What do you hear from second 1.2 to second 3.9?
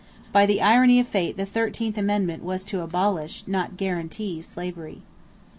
the thirteenth amendment was to abolish, not